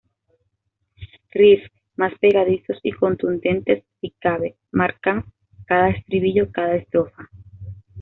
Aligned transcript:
Riffs 1.35 1.69
más 1.95 2.17
pegadizos 2.19 2.79
y 2.81 2.91
contundentes 2.91 3.83
si 3.99 4.09
cabe, 4.19 4.55
marcan 4.71 5.25
cada 5.67 5.89
estribillo, 5.91 6.51
cada 6.51 6.73
estrofa. 6.77 7.29